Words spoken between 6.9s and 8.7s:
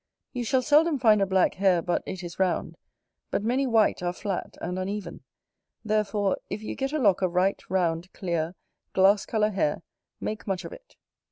a lock of right, round, clear,